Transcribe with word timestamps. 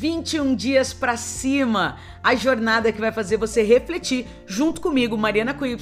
21 0.00 0.54
dias 0.54 0.94
para 0.94 1.14
cima, 1.18 1.98
a 2.22 2.34
jornada 2.34 2.90
que 2.90 2.98
vai 2.98 3.12
fazer 3.12 3.36
você 3.36 3.62
refletir 3.62 4.26
junto 4.46 4.80
comigo, 4.80 5.14
Mariana 5.14 5.52
com 5.52 5.66
Y, 5.66 5.76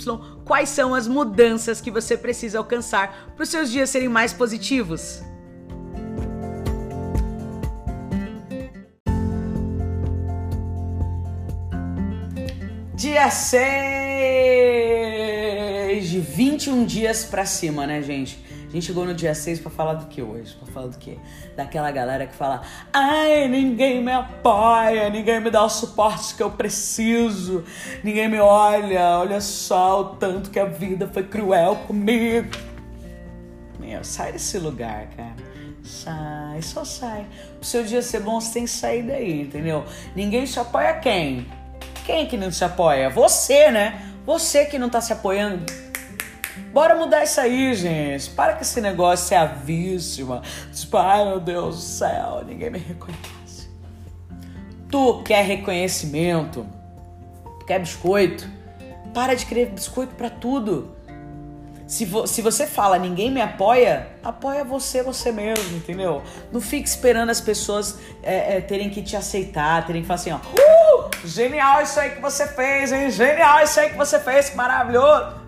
quais 0.45 0.71
são 0.71 0.93
as 0.93 1.07
mudanças 1.07 1.81
que 1.81 1.89
você 1.89 2.17
precisa 2.17 2.59
alcançar 2.59 3.33
para 3.37 3.45
os 3.45 3.49
seus 3.49 3.71
dias 3.71 3.91
serem 3.91 4.09
mais 4.09 4.33
positivos. 4.33 5.23
Dia 12.97 13.31
6 13.31 13.69
de 16.11 16.19
21 16.19 16.85
dias 16.85 17.25
para 17.25 17.47
cima, 17.47 17.87
né, 17.87 18.03
gente? 18.03 18.48
A 18.69 18.71
gente 18.71 18.85
chegou 18.85 19.07
no 19.07 19.15
dia 19.15 19.35
6 19.35 19.61
pra 19.61 19.71
falar 19.71 19.95
do 19.95 20.07
que 20.07 20.21
hoje? 20.21 20.55
Pra 20.57 20.71
falar 20.71 20.89
do 20.89 20.99
que? 20.99 21.19
Daquela 21.57 21.91
galera 21.91 22.27
que 22.27 22.35
fala: 22.35 22.61
Ai, 22.93 23.49
ninguém 23.49 24.05
me 24.05 24.13
apoia, 24.13 25.09
ninguém 25.09 25.41
me 25.41 25.51
dá 25.51 25.65
o 25.65 25.71
suporte 25.71 26.35
que 26.35 26.43
eu 26.43 26.51
preciso, 26.51 27.65
ninguém 28.05 28.29
me 28.29 28.39
olha, 28.39 29.21
olha 29.21 29.41
só 29.41 30.03
o 30.03 30.05
tanto 30.17 30.51
que 30.51 30.61
a 30.61 30.67
vida 30.67 31.09
foi 31.11 31.23
cruel 31.23 31.77
comigo. 31.87 32.51
Meu, 33.81 34.05
sai 34.05 34.33
desse 34.33 34.59
lugar, 34.59 35.07
cara. 35.17 35.37
Sai, 35.83 36.61
só 36.61 36.85
sai. 36.85 37.27
Pro 37.59 37.67
seu 37.67 37.83
dia 37.85 38.03
ser 38.03 38.21
bom, 38.21 38.39
você 38.39 38.53
tem 38.53 38.65
que 38.65 38.71
sair 38.71 39.03
daí, 39.03 39.41
entendeu? 39.41 39.83
Ninguém 40.15 40.45
se 40.45 40.61
apoia 40.61 40.93
quem? 40.93 41.47
Quem 42.05 42.27
que 42.27 42.37
não 42.37 42.53
se 42.53 42.63
apoia? 42.63 43.09
Você, 43.09 43.71
né? 43.71 44.13
Você 44.27 44.67
que 44.67 44.79
não 44.79 44.91
tá 44.91 45.01
se 45.01 45.11
apoiando 45.11 45.88
Bora 46.79 46.95
mudar 46.95 47.25
isso 47.25 47.41
aí, 47.41 47.75
gente. 47.75 48.31
Para 48.31 48.53
com 48.53 48.61
esse 48.61 48.81
negócio, 48.81 49.35
é 49.35 49.37
a 49.37 49.47
vítima. 49.47 50.43
Tipo, 50.73 50.97
ai 50.97 51.25
meu 51.25 51.41
Deus 51.41 51.75
do 51.75 51.83
céu, 51.83 52.45
ninguém 52.47 52.71
me 52.71 52.79
reconhece. 52.79 53.69
Tu 54.89 55.23
quer 55.25 55.45
reconhecimento? 55.45 56.65
Quer 57.67 57.81
biscoito? 57.81 58.49
Para 59.13 59.35
de 59.35 59.45
querer 59.45 59.71
biscoito 59.71 60.15
para 60.15 60.31
tudo. 60.31 60.95
Se, 61.85 62.05
vo 62.05 62.29
se 62.29 62.41
você 62.41 62.65
fala 62.65 62.97
ninguém 62.97 63.29
me 63.29 63.41
apoia, 63.41 64.11
apoia 64.23 64.63
você, 64.63 65.03
você 65.03 65.33
mesmo, 65.33 65.79
entendeu? 65.79 66.23
Não 66.53 66.61
fique 66.61 66.89
esperando 66.89 67.31
as 67.31 67.41
pessoas 67.41 67.99
é, 68.23 68.59
é, 68.59 68.61
terem 68.61 68.89
que 68.89 69.03
te 69.03 69.17
aceitar, 69.17 69.85
terem 69.85 70.03
que 70.03 70.07
falar 70.07 70.21
assim, 70.21 70.31
ó. 70.31 70.37
Uh, 70.37 71.27
genial 71.27 71.83
isso 71.83 71.99
aí 71.99 72.11
que 72.11 72.21
você 72.21 72.47
fez, 72.47 72.93
hein? 72.93 73.11
Genial 73.11 73.65
isso 73.65 73.81
aí 73.81 73.91
que 73.91 73.97
você 73.97 74.21
fez, 74.21 74.51
que 74.51 74.57
maravilhoso 74.57 75.48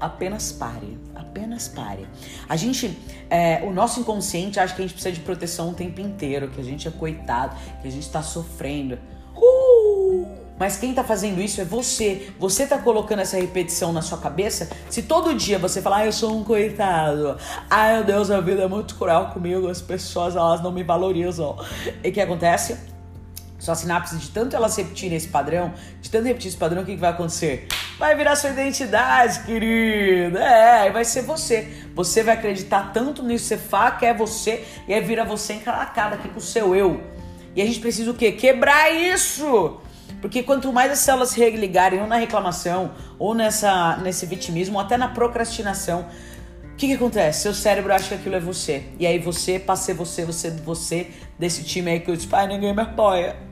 apenas 0.00 0.52
pare. 0.52 0.98
Apenas 1.14 1.68
pare. 1.68 2.06
A 2.48 2.56
gente, 2.56 2.98
é, 3.28 3.62
o 3.64 3.72
nosso 3.72 4.00
inconsciente 4.00 4.58
acha 4.58 4.74
que 4.74 4.82
a 4.82 4.84
gente 4.84 4.94
precisa 4.94 5.14
de 5.14 5.20
proteção 5.20 5.70
o 5.70 5.74
tempo 5.74 6.00
inteiro, 6.00 6.48
que 6.48 6.60
a 6.60 6.64
gente 6.64 6.88
é 6.88 6.90
coitado, 6.90 7.56
que 7.80 7.88
a 7.88 7.90
gente 7.90 8.08
tá 8.10 8.22
sofrendo. 8.22 8.98
Uh! 9.36 10.48
Mas 10.58 10.76
quem 10.76 10.92
tá 10.92 11.04
fazendo 11.04 11.40
isso 11.40 11.60
é 11.60 11.64
você. 11.64 12.32
Você 12.38 12.66
tá 12.66 12.78
colocando 12.78 13.20
essa 13.20 13.36
repetição 13.36 13.92
na 13.92 14.02
sua 14.02 14.18
cabeça. 14.18 14.68
Se 14.90 15.02
todo 15.02 15.32
dia 15.34 15.58
você 15.58 15.80
falar, 15.80 15.98
ah, 15.98 16.06
eu 16.06 16.12
sou 16.12 16.36
um 16.36 16.42
coitado. 16.42 17.38
Ai, 17.70 17.96
meu 17.96 18.04
Deus, 18.04 18.30
a 18.30 18.40
vida 18.40 18.62
é 18.62 18.68
muito 18.68 18.96
cruel 18.96 19.26
comigo. 19.26 19.68
As 19.68 19.80
pessoas, 19.80 20.34
elas 20.34 20.60
não 20.60 20.72
me 20.72 20.82
valorizam. 20.82 21.56
E 22.02 22.08
o 22.08 22.12
que 22.12 22.20
acontece? 22.20 22.76
Sua 23.58 23.74
sinapse, 23.74 24.16
de 24.16 24.30
tanto 24.30 24.54
elas 24.54 24.76
repetirem 24.76 25.16
esse 25.16 25.28
padrão, 25.28 25.72
de 26.00 26.10
tanto 26.10 26.26
repetir 26.26 26.48
esse 26.48 26.56
padrão, 26.56 26.82
o 26.82 26.84
que, 26.84 26.94
que 26.94 27.00
vai 27.00 27.10
acontecer? 27.10 27.66
Vai 27.98 28.14
virar 28.14 28.36
sua 28.36 28.50
identidade, 28.50 29.40
querido. 29.40 30.38
É, 30.38 30.90
vai 30.90 31.04
ser 31.04 31.22
você. 31.22 31.68
Você 31.94 32.22
vai 32.22 32.34
acreditar 32.34 32.92
tanto 32.92 33.22
nisso, 33.22 33.46
você 33.46 33.58
fala 33.58 33.90
que 33.92 34.06
é 34.06 34.14
você, 34.14 34.64
e 34.86 34.94
aí 34.94 35.00
vira 35.00 35.24
você 35.24 35.54
encalacada 35.54 36.14
aqui 36.14 36.28
com 36.28 36.38
o 36.38 36.42
seu 36.42 36.74
eu. 36.74 37.02
E 37.56 37.60
a 37.60 37.66
gente 37.66 37.80
precisa 37.80 38.10
o 38.10 38.14
quê? 38.14 38.30
Quebrar 38.32 38.90
isso! 38.90 39.80
Porque 40.20 40.42
quanto 40.42 40.72
mais 40.72 40.90
as 40.90 40.98
células 41.00 41.30
se 41.30 41.40
religarem 41.40 42.00
ou 42.00 42.06
na 42.06 42.16
reclamação, 42.16 42.92
ou 43.18 43.34
nessa, 43.34 43.96
nesse 43.98 44.26
vitimismo, 44.26 44.76
ou 44.76 44.80
até 44.80 44.96
na 44.96 45.08
procrastinação, 45.08 46.06
o 46.72 46.76
que, 46.76 46.88
que 46.88 46.94
acontece? 46.94 47.42
Seu 47.42 47.54
cérebro 47.54 47.92
acha 47.92 48.08
que 48.08 48.14
aquilo 48.14 48.36
é 48.36 48.40
você. 48.40 48.84
E 48.98 49.06
aí 49.06 49.18
você 49.18 49.62
ser 49.76 49.94
você, 49.94 50.24
você, 50.24 50.50
você, 50.50 51.10
desse 51.38 51.64
time 51.64 51.90
aí 51.90 52.00
que 52.00 52.10
eu 52.10 52.16
tipo, 52.16 52.34
ai, 52.34 52.46
ninguém 52.46 52.72
me 52.72 52.82
apoia. 52.82 53.47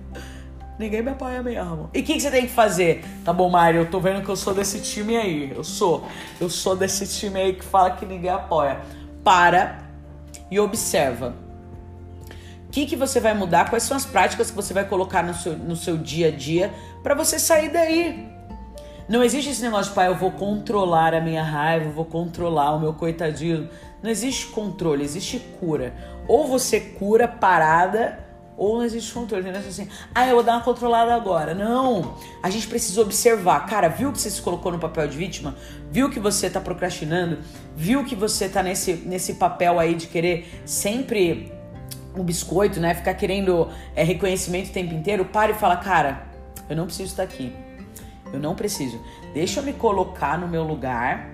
Ninguém 0.79 1.03
me 1.03 1.11
apoia 1.11 1.43
mesmo. 1.43 1.89
E 1.95 2.01
o 2.01 2.03
que, 2.03 2.15
que, 2.15 2.21
você 2.21 2.31
tem 2.31 2.43
que 2.43 2.53
fazer? 2.53 3.05
Tá 3.25 3.33
bom, 3.33 3.49
Mário, 3.49 3.81
eu 3.81 3.91
tô 3.91 3.99
vendo 3.99 4.23
que 4.23 4.29
eu 4.29 4.37
sou 4.37 4.53
desse 4.53 4.81
time 4.81 5.17
aí. 5.17 5.53
Eu 5.55 5.65
sou. 5.65 6.07
Eu 6.39 6.51
sou 6.51 6.77
desse 6.77 7.07
time 7.07 7.41
aí 7.41 7.53
que 7.55 7.65
fala 7.65 7.93
que 7.93 8.05
ninguém 8.05 8.31
apoia. 8.31 8.81
Para 9.25 9.79
e 10.51 10.61
observa. 10.61 11.35
O 12.67 12.71
que, 12.71 12.85
que 12.85 12.97
você 12.97 13.21
vai 13.21 13.33
mudar? 13.33 13.71
Quais 13.71 13.85
são 13.85 13.97
as 13.97 14.05
práticas 14.05 14.51
que 14.51 14.57
você 14.57 14.75
vai 14.75 14.85
colocar 14.85 15.23
no 15.23 15.33
seu, 15.33 15.57
no 15.57 15.75
seu 15.75 15.97
dia 15.97 16.29
a 16.29 16.31
dia 16.31 16.71
para 17.03 17.15
você 17.15 17.39
sair 17.39 17.71
daí? 17.71 18.29
Não 19.09 19.23
existe 19.23 19.51
esse 19.51 19.63
negócio 19.63 19.91
de, 19.91 19.95
pai, 19.95 20.09
eu 20.09 20.17
vou 20.17 20.33
controlar 20.33 21.15
a 21.15 21.21
minha 21.21 21.43
raiva, 21.43 21.87
eu 21.87 21.93
vou 21.93 22.05
controlar 22.05 22.75
o 22.75 22.81
meu 22.81 22.93
coitadinho. 22.93 23.71
Não 24.03 24.11
existe 24.11 24.49
controle, 24.49 25.05
existe 25.05 25.39
cura. 25.59 25.95
Ou 26.29 26.47
você 26.47 26.81
cura 26.81 27.27
parada 27.27 28.26
ou 28.57 28.77
não 28.77 28.85
existe 28.85 29.13
controle, 29.13 29.43
entendeu? 29.43 29.61
Assim, 29.61 29.89
ah, 30.15 30.27
eu 30.27 30.35
vou 30.35 30.43
dar 30.43 30.55
uma 30.55 30.63
controlada 30.63 31.15
agora. 31.15 31.55
Não! 31.55 32.17
A 32.43 32.49
gente 32.49 32.67
precisa 32.67 33.01
observar. 33.03 33.67
Cara, 33.67 33.89
viu 33.89 34.11
que 34.11 34.21
você 34.21 34.31
se 34.31 34.41
colocou 34.41 34.73
no 34.73 34.79
papel 34.79 35.07
de 35.07 35.17
vítima? 35.17 35.55
Viu 35.91 36.09
que 36.09 36.19
você 36.19 36.49
tá 36.49 36.61
procrastinando? 36.61 37.39
Viu 37.77 38.05
que 38.05 38.15
você 38.15 38.49
tá 38.49 38.63
nesse, 38.63 38.95
nesse 38.95 39.35
papel 39.35 39.79
aí 39.79 39.95
de 39.95 40.07
querer 40.07 40.63
sempre 40.65 41.53
um 42.17 42.25
biscoito, 42.25 42.81
né? 42.81 42.95
Ficar 42.95 43.15
querendo 43.15 43.69
é, 43.95 44.03
reconhecimento 44.03 44.71
o 44.71 44.73
tempo 44.73 44.95
inteiro? 44.95 45.27
Para 45.27 45.53
e 45.53 45.55
fala, 45.55 45.77
cara, 45.77 46.27
eu 46.69 46.75
não 46.75 46.87
preciso 46.87 47.11
estar 47.11 47.25
aqui. 47.25 47.53
Eu 48.33 48.41
não 48.41 48.55
preciso. 48.55 48.99
Deixa 49.35 49.61
eu 49.61 49.65
me 49.65 49.75
colocar 49.75 50.39
no 50.39 50.49
meu 50.49 50.65
lugar, 50.65 51.31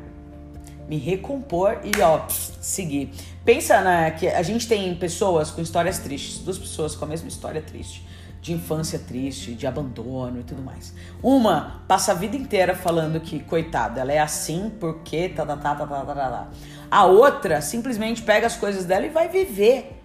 me 0.89 0.99
recompor 0.99 1.79
e, 1.85 2.01
ó, 2.01 2.27
seguir. 2.29 3.11
Pensa 3.45 3.81
na, 3.81 4.11
que 4.11 4.29
a 4.29 4.43
gente 4.43 4.69
tem 4.69 4.95
pessoas 4.95 5.51
com 5.51 5.61
histórias 5.61 5.99
tristes, 5.99 6.39
duas 6.39 6.59
pessoas 6.59 6.95
com 6.95 7.05
a 7.05 7.09
mesma 7.09 7.29
história 7.29 7.61
triste, 7.61 8.07
de 8.41 8.53
infância 8.53 8.99
triste, 8.99 9.55
de 9.55 9.67
abandono 9.67 10.41
e 10.41 10.43
tudo 10.43 10.63
mais. 10.63 10.95
Uma 11.23 11.83
passa 11.89 12.13
a 12.13 12.15
vida 12.15 12.37
inteira 12.37 12.75
falando 12.75 13.21
que, 13.21 13.41
coitada, 13.41 14.01
ela 14.01 14.13
é 14.13 14.19
assim 14.19 14.71
porque 14.81 15.29
tá, 15.29 15.47
tá, 15.47 15.57
tá, 15.57 15.75
tá, 15.75 15.87
tá, 15.87 16.05
tá, 16.05 16.15
tá. 16.15 16.49
A 16.91 17.05
outra 17.07 17.61
simplesmente 17.61 18.23
pega 18.23 18.47
as 18.47 18.57
coisas 18.57 18.85
dela 18.85 19.07
e 19.07 19.11
vai 19.11 19.29
viver. 19.29 20.01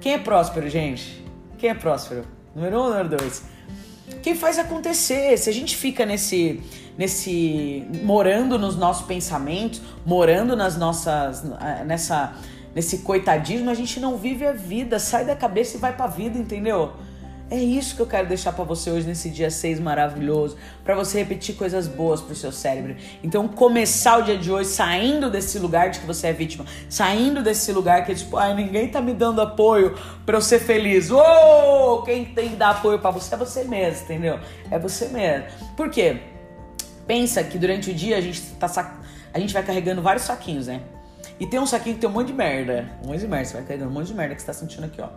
Quem 0.00 0.14
é 0.14 0.18
próspero, 0.18 0.68
gente? 0.68 1.24
Quem 1.56 1.70
é 1.70 1.74
próspero? 1.74 2.26
Número 2.54 2.80
um, 2.80 2.88
número 2.88 3.08
dois. 3.08 3.44
Quem 4.24 4.34
faz 4.34 4.58
acontecer. 4.58 5.36
Se 5.36 5.50
a 5.50 5.52
gente 5.52 5.76
fica 5.76 6.06
nesse 6.06 6.58
nesse 6.96 7.86
morando 8.02 8.58
nos 8.58 8.74
nossos 8.74 9.04
pensamentos, 9.04 9.82
morando 10.06 10.56
nas 10.56 10.78
nossas 10.78 11.44
nessa 11.84 12.34
nesse 12.74 13.00
coitadismo, 13.00 13.68
a 13.68 13.74
gente 13.74 14.00
não 14.00 14.16
vive 14.16 14.46
a 14.46 14.52
vida, 14.52 14.98
sai 14.98 15.26
da 15.26 15.36
cabeça 15.36 15.76
e 15.76 15.80
vai 15.80 15.94
pra 15.94 16.06
vida, 16.06 16.38
entendeu? 16.38 16.94
É 17.50 17.58
isso 17.58 17.94
que 17.94 18.00
eu 18.00 18.06
quero 18.06 18.26
deixar 18.26 18.52
para 18.52 18.64
você 18.64 18.90
hoje 18.90 19.06
nesse 19.06 19.28
dia 19.28 19.50
6 19.50 19.78
maravilhoso, 19.78 20.56
para 20.82 20.94
você 20.94 21.18
repetir 21.18 21.54
coisas 21.54 21.86
boas 21.86 22.20
pro 22.20 22.34
seu 22.34 22.50
cérebro. 22.50 22.96
Então, 23.22 23.46
começar 23.46 24.18
o 24.18 24.22
dia 24.22 24.38
de 24.38 24.50
hoje 24.50 24.70
saindo 24.70 25.30
desse 25.30 25.58
lugar 25.58 25.90
de 25.90 26.00
que 26.00 26.06
você 26.06 26.28
é 26.28 26.32
vítima, 26.32 26.64
saindo 26.88 27.42
desse 27.42 27.70
lugar 27.70 28.04
que 28.06 28.12
é 28.12 28.14
tipo, 28.14 28.38
ai, 28.38 28.54
ninguém 28.54 28.88
tá 28.88 29.00
me 29.00 29.12
dando 29.12 29.42
apoio 29.42 29.94
para 30.24 30.38
eu 30.38 30.40
ser 30.40 30.58
feliz. 30.58 31.10
Uou! 31.10 32.02
Quem 32.02 32.24
tem 32.24 32.48
que 32.50 32.56
dar 32.56 32.70
apoio 32.70 32.98
para 32.98 33.10
você 33.10 33.34
é 33.34 33.38
você 33.38 33.62
mesmo, 33.64 34.04
entendeu? 34.04 34.40
É 34.70 34.78
você 34.78 35.08
mesmo. 35.08 35.46
Por 35.76 35.90
quê? 35.90 36.20
Pensa 37.06 37.44
que 37.44 37.58
durante 37.58 37.90
o 37.90 37.94
dia 37.94 38.16
a 38.16 38.20
gente 38.22 38.40
tá 38.58 38.66
sac... 38.66 38.90
a 39.34 39.38
gente 39.38 39.52
vai 39.52 39.62
carregando 39.62 40.00
vários 40.00 40.24
saquinhos, 40.24 40.66
né? 40.66 40.80
E 41.38 41.46
tem 41.46 41.60
um 41.60 41.66
saquinho 41.66 41.94
que 41.94 42.00
tem 42.00 42.10
um 42.10 42.12
monte 42.12 42.28
de 42.28 42.32
merda. 42.32 42.90
Um 43.02 43.08
monte 43.08 43.20
de 43.20 43.28
merda. 43.28 43.44
Você 43.46 43.54
vai 43.54 43.62
caindo 43.64 43.86
um 43.86 43.90
monte 43.90 44.08
de 44.08 44.14
merda 44.14 44.34
que 44.34 44.40
você 44.40 44.46
tá 44.46 44.52
sentindo 44.52 44.84
aqui, 44.84 45.00
ó. 45.00 45.08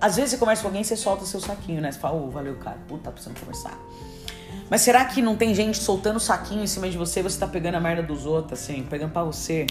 Às 0.00 0.16
vezes 0.16 0.32
você 0.32 0.36
conversa 0.38 0.62
com 0.62 0.68
alguém 0.68 0.82
você 0.82 0.96
solta 0.96 1.24
seu 1.24 1.40
saquinho, 1.40 1.80
né? 1.80 1.92
Você 1.92 1.98
fala, 1.98 2.16
ô, 2.16 2.26
oh, 2.26 2.30
valeu, 2.30 2.56
cara. 2.56 2.78
Puta, 2.88 3.04
tá 3.04 3.10
precisando 3.10 3.38
conversar. 3.38 3.78
Mas 4.68 4.80
será 4.80 5.04
que 5.04 5.20
não 5.20 5.36
tem 5.36 5.54
gente 5.54 5.78
soltando 5.78 6.18
saquinho 6.18 6.62
em 6.62 6.66
cima 6.66 6.88
de 6.88 6.96
você 6.96 7.22
você 7.22 7.38
tá 7.38 7.46
pegando 7.46 7.74
a 7.74 7.80
merda 7.80 8.02
dos 8.02 8.24
outros, 8.24 8.60
assim, 8.60 8.82
pegando 8.88 9.12
pra 9.12 9.24
você? 9.24 9.66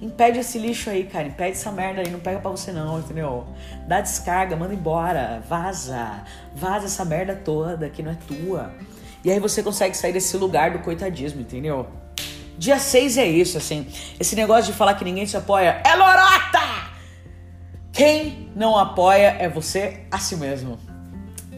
Impede 0.00 0.40
esse 0.40 0.58
lixo 0.58 0.90
aí, 0.90 1.04
cara. 1.04 1.28
Impede 1.28 1.52
essa 1.52 1.70
merda 1.70 2.00
aí. 2.00 2.10
Não 2.10 2.20
pega 2.20 2.40
pra 2.40 2.50
você, 2.50 2.72
não, 2.72 2.98
entendeu? 2.98 3.46
Dá 3.86 4.00
descarga, 4.00 4.56
manda 4.56 4.74
embora. 4.74 5.42
Vaza. 5.48 6.24
Vaza 6.54 6.86
essa 6.86 7.04
merda 7.04 7.34
toda 7.34 7.88
que 7.88 8.02
não 8.02 8.10
é 8.10 8.18
tua. 8.26 8.74
E 9.24 9.30
aí 9.30 9.40
você 9.40 9.62
consegue 9.62 9.96
sair 9.96 10.12
desse 10.12 10.36
lugar 10.36 10.72
do 10.72 10.80
coitadismo, 10.80 11.40
entendeu? 11.40 11.86
Dia 12.58 12.78
6 12.78 13.18
é 13.18 13.26
isso, 13.26 13.58
assim. 13.58 13.86
Esse 14.18 14.36
negócio 14.36 14.72
de 14.72 14.78
falar 14.78 14.94
que 14.94 15.04
ninguém 15.04 15.24
te 15.24 15.36
apoia 15.36 15.80
é 15.84 15.94
lorota! 15.94 16.92
Quem 17.92 18.50
não 18.56 18.76
apoia 18.76 19.36
é 19.38 19.48
você 19.48 20.00
a 20.10 20.18
si 20.18 20.36
mesmo. 20.36 20.78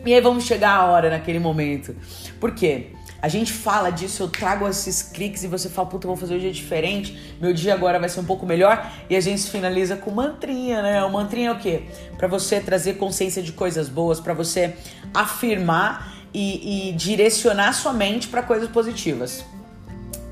E 0.04 0.14
aí 0.14 0.20
vamos 0.20 0.44
chegar 0.44 0.76
a 0.76 0.84
hora 0.86 1.10
naquele 1.10 1.38
momento. 1.38 1.96
Por 2.38 2.52
quê? 2.52 2.92
a 3.26 3.28
gente 3.28 3.52
fala 3.52 3.90
disso, 3.90 4.22
eu 4.22 4.28
trago 4.28 4.68
esses 4.68 5.02
cliques 5.02 5.42
e 5.42 5.48
você 5.48 5.68
fala, 5.68 5.88
puta, 5.88 6.06
vou 6.06 6.16
fazer 6.16 6.36
um 6.36 6.38
dia 6.38 6.52
diferente, 6.52 7.34
meu 7.40 7.52
dia 7.52 7.74
agora 7.74 7.98
vai 7.98 8.08
ser 8.08 8.20
um 8.20 8.24
pouco 8.24 8.46
melhor. 8.46 8.88
E 9.08 9.16
a 9.16 9.20
gente 9.20 9.50
finaliza 9.50 9.96
com 9.96 10.12
mantrinha, 10.12 10.80
né? 10.80 11.04
O 11.04 11.10
mantrinha 11.10 11.48
é 11.48 11.52
o 11.52 11.58
quê? 11.58 11.82
Para 12.16 12.28
você 12.28 12.60
trazer 12.60 12.98
consciência 12.98 13.42
de 13.42 13.50
coisas 13.52 13.88
boas, 13.88 14.20
para 14.20 14.34
você 14.34 14.76
afirmar 15.12 16.14
e, 16.32 16.90
e 16.90 16.92
direcionar 16.92 17.72
sua 17.72 17.92
mente 17.92 18.28
para 18.28 18.42
coisas 18.42 18.68
positivas. 18.68 19.44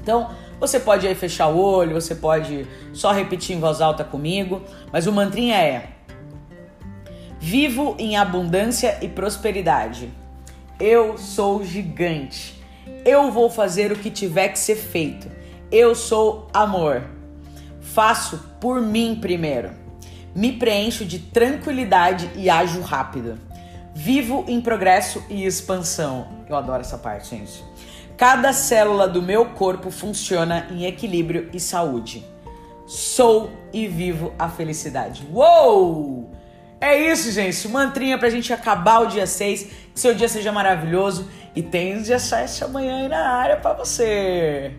Então, 0.04 0.28
você 0.60 0.78
pode 0.78 1.06
aí 1.06 1.14
fechar 1.14 1.48
o 1.48 1.58
olho, 1.58 1.94
você 1.94 2.14
pode 2.14 2.66
só 2.92 3.10
repetir 3.10 3.56
em 3.56 3.60
voz 3.60 3.80
alta 3.80 4.04
comigo, 4.04 4.62
mas 4.92 5.06
o 5.06 5.12
mantrinha 5.12 5.56
é: 5.56 5.88
Vivo 7.40 7.96
em 7.98 8.16
abundância 8.16 8.98
e 9.00 9.08
prosperidade. 9.08 10.10
Eu 10.78 11.16
sou 11.16 11.64
gigante. 11.64 12.62
Eu 13.02 13.30
vou 13.30 13.48
fazer 13.48 13.92
o 13.92 13.96
que 13.96 14.10
tiver 14.10 14.48
que 14.48 14.58
ser 14.58 14.76
feito. 14.76 15.26
Eu 15.72 15.94
sou 15.94 16.48
amor. 16.52 17.02
Faço 17.80 18.38
por 18.60 18.82
mim 18.82 19.18
primeiro. 19.18 19.70
Me 20.34 20.52
preencho 20.52 21.04
de 21.04 21.18
tranquilidade 21.18 22.30
e 22.34 22.50
ajo 22.50 22.82
rápido. 22.82 23.38
Vivo 23.94 24.44
em 24.48 24.60
progresso 24.60 25.24
e 25.30 25.46
expansão. 25.46 26.28
Eu 26.48 26.56
adoro 26.56 26.80
essa 26.82 26.98
parte, 26.98 27.30
gente. 27.30 27.64
Cada 28.16 28.52
célula 28.52 29.08
do 29.08 29.20
meu 29.20 29.46
corpo 29.46 29.90
funciona 29.90 30.66
em 30.70 30.86
equilíbrio 30.86 31.48
e 31.52 31.58
saúde. 31.58 32.24
Sou 32.86 33.50
e 33.72 33.88
vivo 33.88 34.32
a 34.38 34.48
felicidade. 34.48 35.26
Uou! 35.32 36.30
É 36.80 36.96
isso, 37.10 37.32
gente. 37.32 37.66
Mantrinha 37.66 38.18
pra 38.18 38.30
gente 38.30 38.52
acabar 38.52 39.00
o 39.00 39.06
dia 39.06 39.26
6. 39.26 39.62
Que 39.92 39.98
seu 39.98 40.14
dia 40.14 40.28
seja 40.28 40.52
maravilhoso. 40.52 41.28
E 41.56 41.62
tem 41.62 42.02
dia 42.02 42.18
7 42.18 42.64
amanhã 42.64 43.02
aí 43.02 43.08
na 43.08 43.26
área 43.30 43.56
pra 43.56 43.72
você. 43.72 44.72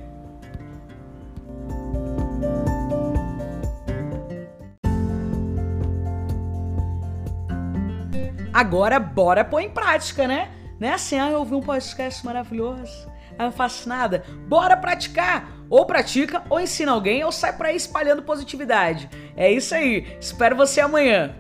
Agora, 8.54 9.00
bora 9.00 9.44
pôr 9.44 9.60
em 9.60 9.70
prática, 9.70 10.26
né? 10.26 10.50
Não 10.80 10.88
é 10.88 10.94
assim, 10.94 11.20
ah, 11.20 11.30
eu 11.30 11.40
ouvi 11.40 11.56
um 11.56 11.62
podcast 11.62 12.26
maravilhoso. 12.26 13.15
Não 13.38 13.52
faço 13.52 13.88
nada. 13.88 14.24
Bora 14.48 14.78
praticar! 14.78 15.54
Ou 15.70 15.86
pratica, 15.86 16.44
ou 16.50 16.60
ensina 16.60 16.92
alguém, 16.92 17.24
ou 17.24 17.32
sai 17.32 17.58
pra 17.58 17.70
aí 17.70 17.76
espalhando 17.76 18.22
positividade. 18.22 19.10
É 19.36 19.52
isso 19.52 19.74
aí. 19.74 20.16
Espero 20.20 20.56
você 20.56 20.80
amanhã. 20.80 21.36